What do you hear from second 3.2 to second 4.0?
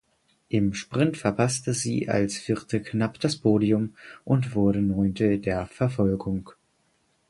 Podium